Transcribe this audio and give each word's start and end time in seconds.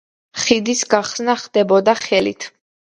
ხიდის 0.43 0.81
გახსნა 0.95 1.37
ხდებოდა 1.45 1.99
ხელით. 2.05 2.53